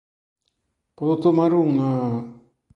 [0.95, 1.89] Podo tomar unha...?